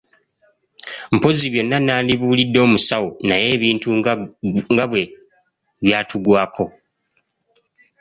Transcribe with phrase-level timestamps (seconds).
[1.15, 3.87] Mpozzi byonna nnandibibuulidde omusawo; naye ebintu
[4.71, 5.03] nga bwe
[5.83, 6.65] byatugwako.